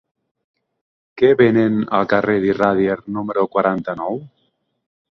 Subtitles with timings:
[1.23, 4.23] Què venen al carrer d'Iradier número quaranta-nou?